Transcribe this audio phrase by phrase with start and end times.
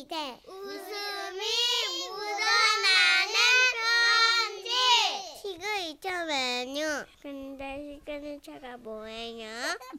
[0.00, 1.44] 시대 웃음이
[2.08, 3.34] 묻어나는
[3.76, 4.70] 편지
[5.42, 6.86] 시그니처 메뉴
[7.20, 9.46] 근데 signature가 뭐예요?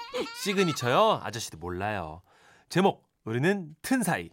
[0.42, 1.21] signature요?
[1.24, 2.24] 아저씨도 몰라요.
[2.69, 4.31] 제목 우리는 튼 사이.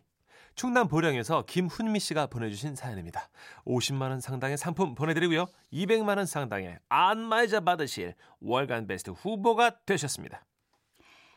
[0.54, 3.28] 충남 보령에서 김훈미 씨가 보내주신 사연입니다.
[3.66, 5.48] 50만 원 상당의 상품 보내드리고요.
[5.70, 10.46] 200만 원 상당의 안마의자 받으실 월간 베스트 후보가 되셨습니다.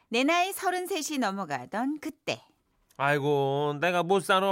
[0.08, 2.42] 내 나이 33이 넘어가던 그때
[3.06, 4.46] 아이고 내가 못 살아.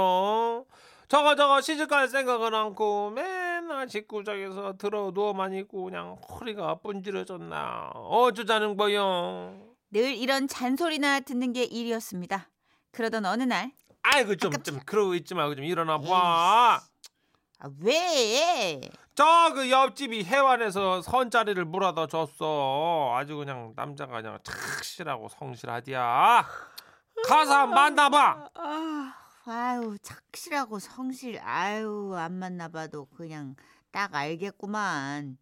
[1.06, 7.90] 저거 저거 시집갈 생각은 않고 맨날 집구석에서 들어 누워만 있고 그냥 허리가 분질러졌나.
[7.94, 9.54] 어쩌자는 거요.
[9.92, 12.48] 늘 이런 잔소리나 듣는 게 일이었습니다.
[12.90, 13.70] 그러던 어느 날
[14.02, 16.80] 아이고 좀 좀 그러고 있지 말고 좀 일어나 봐.
[17.60, 18.80] 아, 왜?
[19.14, 23.12] 저 그 옆집이 해완에서 선자리를 물어다 줬어.
[23.14, 26.46] 아주 그냥 남자가 그냥 착실하고 성실하디야.
[27.28, 28.50] 한번 만나봐.
[28.54, 29.14] 아,
[29.46, 33.56] 아유 착실하고 성실 아유 안 만나봐도 그냥
[33.90, 35.38] 딱 알겠구만.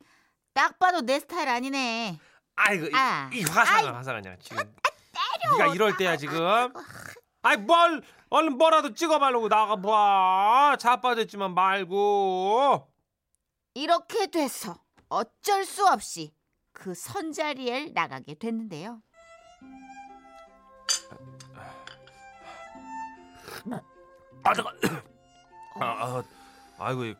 [0.53, 2.19] 딱 봐도 내 스타일 아니네.
[2.57, 3.31] 아이고 이, 아.
[3.33, 4.75] 이 화상을 화상을 그냥 지금.
[5.53, 6.73] 네가 이럴 때야 지금.
[7.43, 10.77] 아이 뭘 얼른 뭐라도 찍어말고 나가봐.
[10.79, 12.89] 자빠졌지만 말고.
[13.75, 16.35] 이렇게 돼서 어쩔 수 없이
[16.73, 19.01] 그 선자리에 나가게 됐는데요.
[24.45, 24.75] 아 잠깐.
[25.81, 26.23] 아, 아
[26.79, 27.17] 아이고 이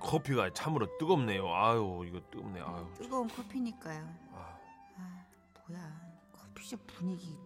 [0.00, 1.52] 커피가 참으로 뜨겁네요.
[1.54, 2.60] 아유 이거 뜨겁네.
[2.60, 2.86] 아유.
[2.96, 4.14] 뜨거운 커피니까요.
[4.32, 4.58] 아.
[4.96, 5.24] 아,
[5.68, 6.00] 뭐야
[6.32, 7.36] 커피숍 분위기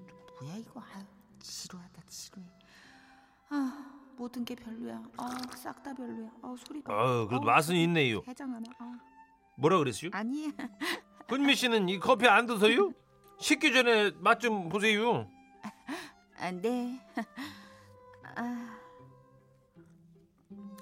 [0.40, 1.04] 뭐야 이거 아유
[1.40, 2.46] 지루하다 지루해.
[3.50, 5.02] 아 모든 게 별로야.
[5.16, 6.30] 아싹 다 별로야.
[6.42, 6.92] 아 소리 봐.
[6.94, 8.22] 아유 그래도 어우, 맛은 있네요.
[8.26, 8.66] 해장 하나.
[8.78, 8.98] 아,
[9.56, 10.10] 뭐라 그랬어요?
[10.12, 10.50] 아니야.
[11.28, 12.92] 훈미 씨는 이 커피 안 드세요?
[13.38, 15.26] 식기 전에 맛 좀 보세요.
[16.38, 17.00] 아, 네.
[18.36, 18.78] 아,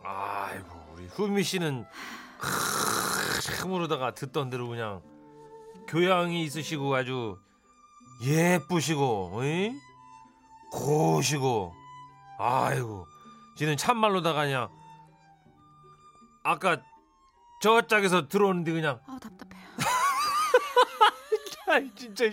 [0.02, 1.86] 아이고 우리 훈미 씨는
[3.42, 5.02] 참으로다가 듣던 대로 그냥
[5.88, 7.38] 교양이 있으시고 아주
[8.22, 9.72] 예쁘시고 어이?
[10.72, 11.74] 고시고
[12.38, 13.06] 아이고
[13.56, 14.68] 지는 참말로다가 그냥
[16.42, 16.80] 아까
[17.60, 19.68] 저 짝에서 들어오는데 그냥 아 답답해요.
[21.68, 22.24] 아이 진짜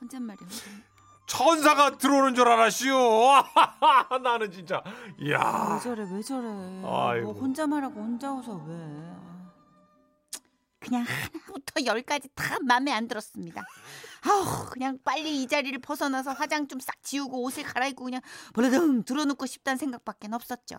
[0.00, 0.48] 혼잣말이야.
[1.36, 2.92] 천사가 들어오는 줄 알았시오
[4.22, 4.82] 나는 진짜
[5.18, 6.46] 이야 왜 저래 왜 저래.
[6.84, 7.32] 아이고.
[7.32, 8.74] 뭐 혼자 말하고 혼자 웃어 왜.
[8.76, 9.50] 아.
[10.78, 13.62] 그냥 하나부터 열까지 다 마음에 안 들었습니다.
[14.28, 18.20] 아우 그냥 빨리 이 자리를 벗어나서 화장 좀 싹 지우고 옷을 갈아입고 그냥
[18.52, 20.76] 벌러덩 들어눕고 싶다는 생각밖에 없었죠.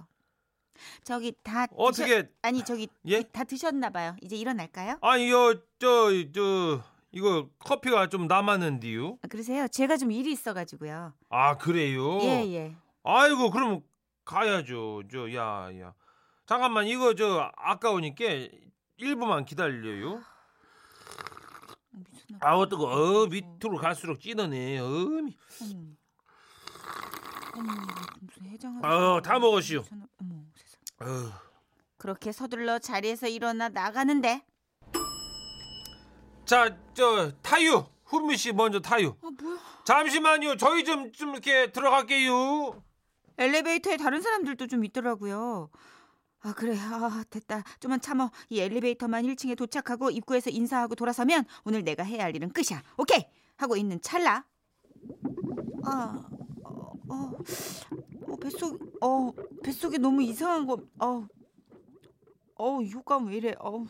[1.03, 2.27] 저기 다 어떻게- 드셔...
[2.43, 3.23] 아니 저기 예?
[3.23, 4.15] 다 드셨나 봐요.
[4.21, 4.97] 이제 일어날까요?
[5.01, 6.83] 아니 요 저저
[7.13, 9.67] 이거 커피가 좀 남았는데요 아, 그러세요?
[9.67, 11.13] 제가 좀 일이 있어가지고요.
[11.29, 12.75] 아 그래요 예 예.
[13.03, 13.81] 아이고 그럼
[14.25, 15.93] 가야죠 저 야야
[16.47, 18.25] 잠깐만 이거 저 아까우니까
[18.99, 20.21] 1분만 기다려요
[22.39, 25.37] 아우 뜨거 어 밑으로 갈수록 찌더네 어, 미-
[27.55, 27.73] 어머, 어머
[28.21, 28.83] 무슨 해장을?
[28.83, 29.83] 아우, 다 먹었시오.
[30.19, 30.81] 어머 세상.
[31.01, 31.31] 어.
[31.97, 34.43] 그렇게 서둘러 자리에서 일어나 나가는데
[36.45, 37.85] 자 저 타유.
[38.05, 39.15] 훈미 씨 먼저 타유.
[39.21, 39.57] 아 뭐야?
[39.85, 40.57] 잠시만요.
[40.57, 42.81] 저희 좀좀 이렇게 들어갈게요.
[43.37, 45.69] 엘리베이터에 다른 사람들도 좀 있더라고요.
[46.41, 46.77] 아 그래.
[46.77, 47.63] 아 됐다.
[47.79, 48.29] 좀만 참어.
[48.49, 52.83] 이 엘리베이터만 1층에 도착하고 입구에서 인사하고 돌아서면 오늘 내가 해야 할 일은 끝이야.
[52.97, 53.25] 오케이?
[53.57, 54.45] 하고 있는 찰나.
[55.85, 56.25] 아
[56.63, 57.31] 어, 어,
[58.27, 59.31] 어 뱃속 어
[59.63, 61.27] 뱃속에 너무 이상한 거어.
[62.55, 63.55] 어 효과음 왜 이래?
[63.59, 63.83] 어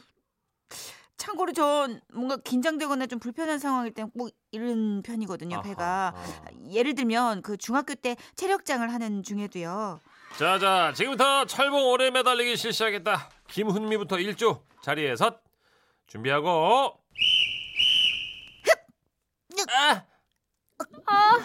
[1.23, 6.23] 참고로 전 뭔가 긴장되거나 좀 불편한 상황일 땐꼭 이런 편이거든요 배가 아하,
[6.69, 10.01] 예를 들면 그 중학교 때 체력장을 하는 중에도요.
[10.37, 15.41] 자자 지금부터 철봉 오래 매달리기 실시하겠다 김훈미부터 1조 자리에 섰
[16.07, 16.99] 준비하고
[21.05, 21.39] 아,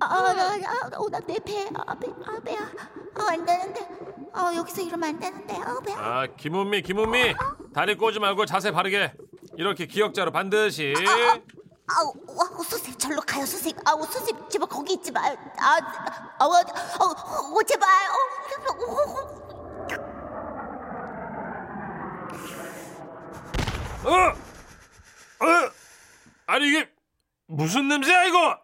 [0.00, 2.60] 아나나내 배, 아, 배, 아, 배야.
[3.14, 3.88] 아, 안 되는데.
[4.32, 5.54] 아, 여기서 이러면 안 되는데.
[5.54, 5.92] 아, 배.
[5.92, 7.34] 아 김훈미 김훈미
[7.74, 9.12] 다리 꼬지 말고 자세 바르게
[9.56, 10.94] 이렇게 기역자로 반드시
[11.86, 13.78] 아우, 와, 선생님 절로 가요, 선생님.
[13.84, 15.36] 아우, 선생님 제발 거기 있지 마요.
[15.58, 15.76] 아,
[16.38, 16.60] 아우, 아우,
[17.58, 17.86] 어, 제발.
[18.08, 18.14] 어,
[18.72, 19.44] 어, 어.
[24.06, 24.28] 어!
[25.46, 25.70] 어!
[26.46, 26.90] 아니 이게
[27.46, 28.58] 무슨 냄새야 이거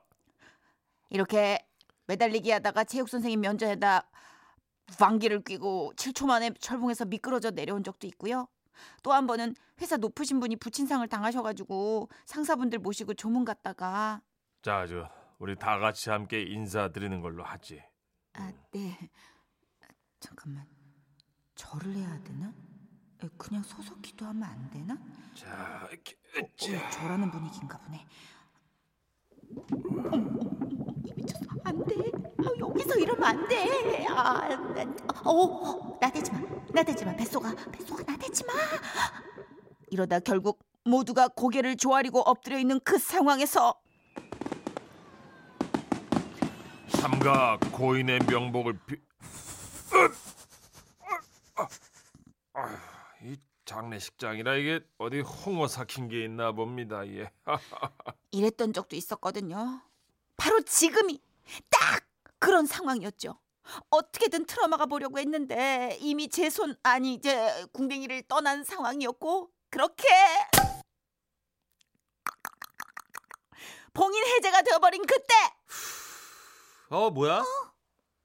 [1.11, 1.59] 이렇게
[2.07, 4.09] 매달리기 하다가 체육 선생님 면전에다
[4.99, 8.49] 방귀를 뀌고 7초 만에 철봉에서 미끄러져 내려온 적도 있고요.
[9.03, 14.21] 또 한 번은 회사 높으신 분이 부친상을 당하셔가지고 상사분들 모시고 조문 갔다가
[14.63, 17.83] 자, 저 우리 다 같이 함께 인사드리는 걸로 하지.
[18.35, 19.11] 아, 네.
[20.21, 20.67] 잠깐만.
[21.55, 22.53] 절을 해야 되나?
[23.25, 24.97] 에, 그냥 서서 기도하면 안 되나?
[25.35, 26.17] 자, 이렇게
[26.77, 28.07] 어, 절하는 분위기인가 보네.
[31.17, 31.47] 미쳤어.
[31.65, 31.95] 안 돼.
[32.39, 34.07] 아, 여기서 이러면 안 돼.
[34.09, 34.83] 아, 나,
[35.25, 36.41] 어, 나대지 마.
[36.73, 37.15] 나대지 마.
[37.17, 38.53] 뱃속아, 뱃속아 나대지 마.
[39.91, 43.81] 이러다 결국 모두가 고개를 조아리고 엎드려 있는 그 상황에서
[46.89, 48.97] 삼가 고인의 명복을 비...
[52.53, 52.77] 아휴,
[53.23, 57.07] 이 장례식장이라 이게 어디 홍어 삭힌 게 있나 봅니다.
[57.07, 57.31] 예.
[58.33, 59.83] 이랬던 적도 있었거든요.
[60.37, 61.21] 바로 지금이
[61.69, 62.05] 딱
[62.39, 63.39] 그런 상황이었죠.
[63.91, 70.07] 어떻게든 틀어막아 보려고 했는데 이미 제 손 아니 이제 궁뎅이를 떠난 상황이었고 그렇게
[73.93, 75.35] 봉인 해제가 되어버린 그때
[76.91, 77.39] 어 뭐야?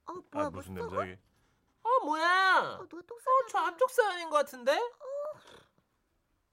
[0.05, 1.19] 어 뭐야 아 무슨 뭐 냄새 이게?
[1.83, 2.77] 어 뭐야?
[2.79, 2.87] 어, 어,
[3.51, 4.79] 저 앞쪽 사연인 것 같은데?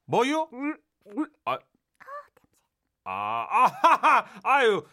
[0.04, 0.48] 뭐요?
[1.44, 1.58] 아,
[3.04, 4.86] 아, 아하하, 아유,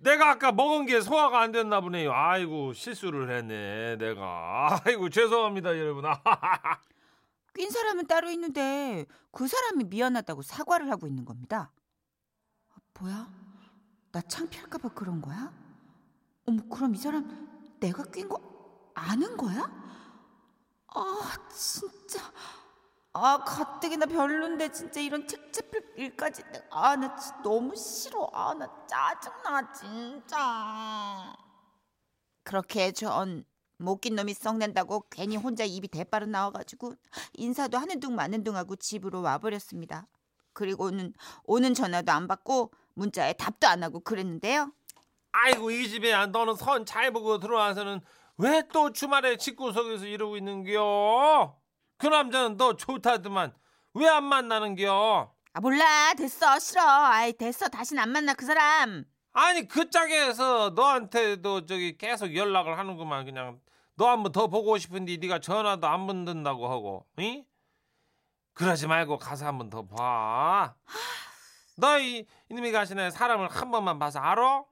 [0.00, 2.12] 내가 아까 먹은 게 소화가 안 됐나 보네요.
[2.12, 4.80] 아이고 실수를 했네, 내가.
[4.84, 6.04] 아이고 죄송합니다, 여러분.
[7.54, 11.70] 낀 사람은 따로 있는데 그 사람이 미안하다고 사과를 하고 있는 겁니다.
[12.70, 13.30] 아, 뭐야?
[14.12, 15.52] 나 창피할까봐 그런 거야?
[16.46, 17.48] 어머 그럼 이 사람
[17.80, 18.38] 내가 낀 거
[18.94, 19.70] 아는 거야?
[20.88, 22.20] 아 진짜
[23.14, 31.34] 아 가뜩이나 별론데 진짜 이런 책잡힐 일까지 아 나 너무 싫어 아 나 짜증나 진짜
[32.44, 36.94] 그렇게 전못낀 놈이 썩낸다고 괜히 혼자 입이 대빠른 나와가지고
[37.34, 40.06] 인사도 하는 둥 마는 둥 하고 집으로 와버렸습니다.
[40.54, 41.12] 그리고는
[41.44, 44.72] 오는 전화도 안 받고 문자에 답도 안 하고 그랬는데요.
[45.32, 48.00] 아이고 이 집에 너는 선 잘 보고 들어와서는
[48.38, 51.61] 왜 또 주말에 집구석에서 이러고 있는겨?
[52.02, 53.54] 그 남자는 너 좋다더만
[53.94, 55.32] 왜 안 만나는겨?
[55.54, 61.66] 아 몰라 됐어 싫어 아이 됐어 다신 안 만나 그 사람 아니 그 짝에서 너한테도
[61.66, 63.60] 저기 계속 연락을 하는구만 그냥
[63.94, 67.44] 너 한 번 더 보고 싶은데 네가 전화도 안 받는다고 하고 응?
[68.54, 70.74] 그러지 말고 가서 한 번 더 봐.
[71.76, 74.64] 너이 이놈이 가시네 사람을 한 번만 봐서 알아?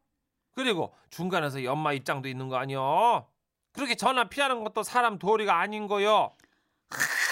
[0.53, 3.29] 그리고 중간에서 연마 입장도 있는 거 아니여?
[3.73, 6.35] 그렇게 전화 피하는 것도 사람 도리가 아닌 거요.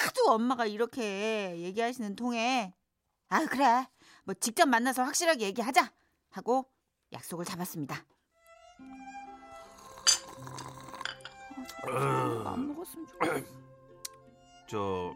[0.08, 2.72] 하도 엄마가 이렇게 얘기하시는 통에
[3.28, 3.87] 아 그래
[4.25, 5.93] 뭐 직접 만나서 확실하게 얘기하자
[6.31, 6.66] 하고
[7.12, 8.05] 약속을 잡았습니다.
[11.56, 13.46] 아, 저거 안 먹었으면 좋겠어.
[14.69, 15.14] 저.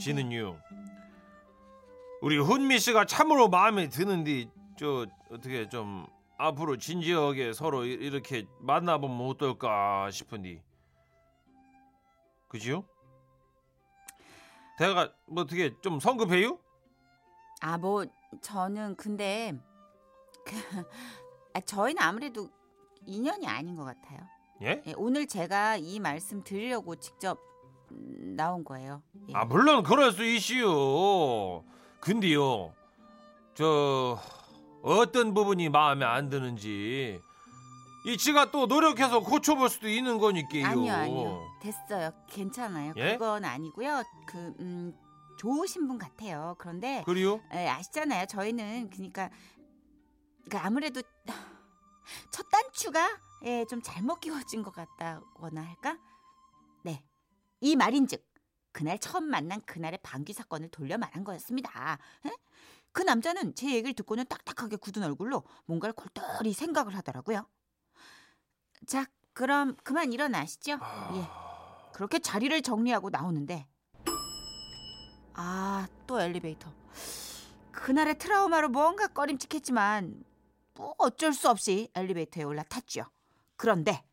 [0.00, 0.60] 지는요.
[2.20, 6.06] 우리 훈미 씨가 참으로 마음에 드는데 저 어떻게 좀
[6.36, 10.62] 앞으로 진지하게 서로 이- 이렇게 만나보면 어떨까 싶은데
[12.48, 12.84] 그지요?
[14.78, 16.58] 대가 뭐 어떻게 좀 성급해요?
[17.60, 18.04] 아, 뭐
[18.40, 19.54] 저는 근데
[20.44, 20.54] 그,
[21.54, 22.48] 아, 저희는 아무래도
[23.06, 24.20] 인연이 아닌 것 같아요.
[24.62, 24.82] 예?
[24.86, 27.38] 예, 오늘 제가 이 말씀 드리려고 직접
[27.90, 29.02] 음, 나온 거예요.
[29.28, 29.34] 예.
[29.34, 31.64] 아 물론 그럴 수 있시요.
[32.00, 32.72] 근데요,
[33.54, 34.18] 저
[34.82, 37.20] 어떤 부분이 마음에 안 드는지
[38.08, 40.64] 이 지가 또 노력해서 고쳐볼 수도 있는 거니까요.
[40.64, 41.58] 아니요, 아니요.
[41.60, 42.10] 됐어요.
[42.26, 42.94] 괜찮아요.
[42.96, 43.12] 예?
[43.12, 44.02] 그건 아니고요.
[44.26, 44.96] 그 음,
[45.38, 46.56] 좋으신 분 같아요.
[46.58, 47.42] 그런데 그래요?
[47.52, 48.24] 예, 아시잖아요.
[48.24, 49.28] 저희는 그러니까
[50.48, 51.02] 그 아무래도
[52.32, 53.06] 첫 단추가
[53.44, 55.98] 예, 좀 잘못 끼워진 것 같다거나 할까?
[56.84, 57.04] 네,
[57.60, 58.26] 이 말인즉
[58.72, 61.98] 그날 처음 만난 그날의 방귀 사건을 돌려 말한 거였습니다.
[62.24, 62.30] 예?
[62.92, 67.46] 그 남자는 제 얘기를 듣고는 딱딱하게 굳은 얼굴로 뭔가를 골똘히 생각을 하더라고요.
[68.86, 70.72] 자, 그럼 그만 일어나시죠.
[70.72, 71.28] 예.
[71.92, 73.66] 그렇게 자리를 정리하고 나오는데
[75.34, 76.72] 아, 또 엘리베이터.
[77.72, 80.24] 그날의 트라우마로 뭔가 꺼림칙했지만
[80.74, 83.04] 뭐 어쩔 수 없이 엘리베이터에 올라탔죠.
[83.56, 84.04] 그런데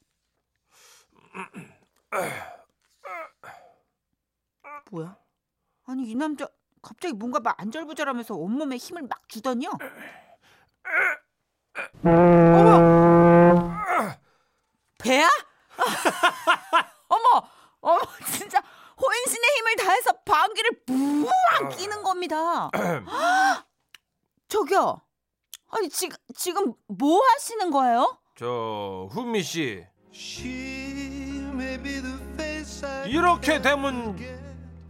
[4.92, 5.18] 뭐야?
[5.86, 6.48] 아니 이 남자
[6.82, 9.72] 갑자기 뭔가 막 안절부절하면서 온몸에 힘을 막 주더니요.
[12.04, 13.72] 어머!
[15.00, 15.28] 배야?
[17.08, 17.48] 어머!
[17.82, 18.62] 어머 진짜
[19.02, 22.72] 호인신의 힘을 다해서 방귀를 부앙 끼는 겁니다.
[24.48, 25.02] 저기요.
[25.70, 28.18] 아니 지금 지금 뭐 하시는 거예요?
[28.38, 29.86] 저 훈미 씨
[33.08, 34.18] 이렇게 되면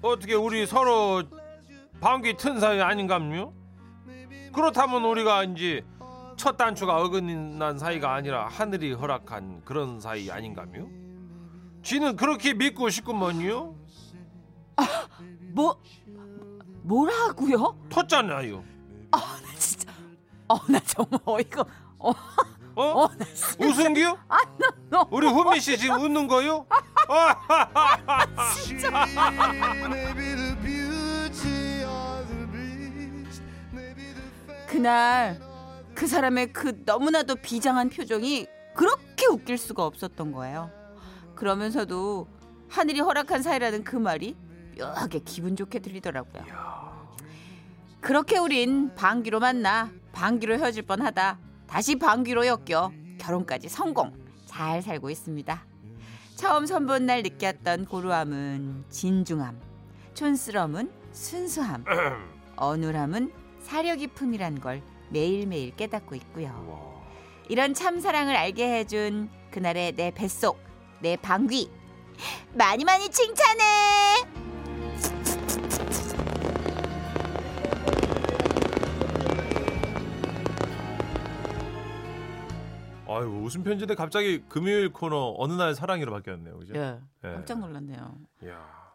[0.02, 1.24] 어떻게 우리 서로
[2.00, 3.54] 방귀 튼 사이 아닌가요?
[4.54, 5.84] 그렇다면 우리가 이제
[6.38, 10.88] 첫 단추가 어긋난 사이가 아니라 하늘이 허락한 그런 사이 아닌가요?
[11.82, 13.76] 쥐는 그렇게 믿고 싶구먼요.
[15.54, 15.82] 뭐
[16.86, 17.76] 뭐라고요?
[17.90, 18.64] 텄잖아요.
[19.12, 19.92] 아, 나 진짜
[20.48, 21.66] 어 나 정말 어이가
[21.98, 22.12] 어,
[22.76, 22.76] 어?
[22.76, 24.18] 어, 나 진짜 웃은기요?
[24.90, 26.66] 너 우리 훈미 씨 지금 웃는 거요?
[34.68, 35.40] 그날
[35.94, 40.70] 그 사람의 그 너무나도 비장한 표정이 그렇게 웃길 수가 없었던 거예요.
[41.36, 42.28] 그러면서도
[42.68, 44.36] 하늘이 허락한 사이라는 그 말이
[44.78, 46.44] 묘하게 기분 좋게 들리더라고요.
[48.02, 54.14] 그렇게 우린 방귀로 만나 방귀로 헤어질 뻔하다 다시 방귀로 엮여 결혼까지 성공
[54.46, 55.66] 잘 살고 있습니다.
[56.36, 59.60] 처음 선본 날 느꼈던 고루함은 진중함,
[60.14, 61.86] 촌스러움은 순수함,
[62.58, 67.04] 어눌함은 사려 깊음이란 걸 매일매일 깨닫고 있고요.
[67.48, 70.60] 이런 참사랑을 알게 해준 그날의 내 뱃속,
[71.00, 71.70] 내 방귀
[72.54, 74.35] 많이 많이 칭찬해.
[83.16, 86.58] 아유 웃음 편지인데 갑자기 금요일 코너 어느 날 사랑이로 바뀌었네요.
[86.60, 86.74] 그죠?
[86.76, 87.30] 예, 예.
[87.34, 88.18] 깜짝 놀랐네요.
[88.44, 88.86] 이야.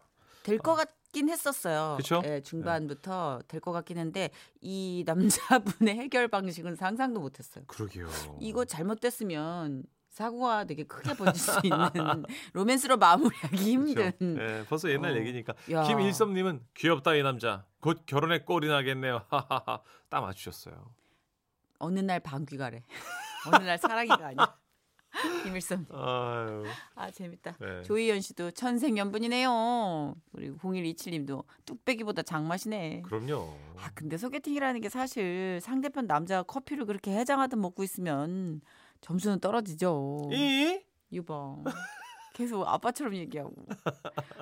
[0.43, 1.97] 될것 같긴 했었어요.
[1.97, 2.23] 그쵸?
[2.25, 7.65] 예, 중반부터 될 것 같긴 했는데 이 남자분의 해결 방식은 상상도 못했어요.
[7.67, 8.09] 그러게요.
[8.41, 11.79] 이거 잘못됐으면 사고가 되게 크게 번질 수 있는
[12.53, 14.13] 로맨스로 마무리하기 힘든.
[14.19, 14.43] 그렇죠.
[14.43, 15.17] 예, 벌써 옛날 어.
[15.17, 15.55] 얘기니까.
[15.71, 15.83] 야.
[15.85, 17.65] 김일섭님은 귀엽다 이 남자.
[17.81, 19.23] 곧 결혼에 꼴이 나겠네요.
[19.31, 19.81] 하하하.
[20.09, 20.75] 딱 맞추셨어요.
[21.79, 22.83] 어느 날 방귀 가래.
[23.47, 24.57] 어느 날 사랑이가 아니야.
[25.43, 25.85] 김일성.
[25.91, 26.65] 아유.
[26.95, 27.57] 아 재밌다.
[27.59, 27.83] 네.
[27.83, 30.15] 조희연 씨도 천생연분이네요.
[30.33, 33.03] 그리고 0127님도 뚝배기보다 장맛이네.
[33.03, 33.53] 그럼요.
[33.79, 38.61] 아 근데 소개팅이라는 게 사실 상대편 남자가 커피를 그렇게 해장하듯 먹고 있으면
[39.01, 40.29] 점수는 떨어지죠.
[40.33, 40.81] 이?
[41.13, 41.65] 유방.
[42.33, 43.53] 계속 아빠처럼 얘기하고.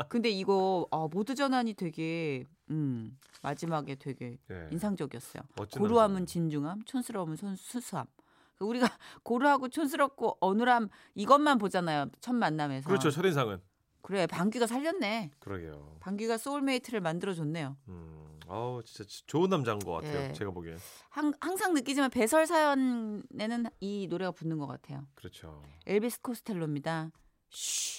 [0.09, 4.69] 근데 이거 아, 모두 전환이 되게 음 마지막에 되게 예.
[4.71, 5.43] 인상적이었어요.
[5.73, 6.27] 고루함은.
[6.27, 8.07] 진중함, 촌스러움은 손, 수수함.
[8.59, 8.87] 그 우리가
[9.23, 12.07] 고루하고 촌스럽고 어눌함 이것만 보잖아요.
[12.21, 12.89] 첫 만남에서.
[12.89, 13.11] 그렇죠.
[13.11, 13.61] 첫인상은.
[14.03, 15.31] 그래 방귀가 살렸네.
[15.39, 15.97] 그러게요.
[16.01, 17.77] 방귀가 소울메이트를 만들어 줬네요.
[17.89, 18.25] 음.
[18.49, 20.29] 아우 진짜 지- 좋은 남자인 것 같아요.
[20.31, 20.33] 예.
[20.33, 20.79] 제가 보기엔.
[21.11, 25.07] 항, 항상 느끼지만 배설 사연에는 이 노래가 붙는 것 같아요.
[25.15, 25.63] 그렇죠.
[25.87, 27.11] 엘비스 코스텔로입니다.
[27.51, 27.99] 쉬.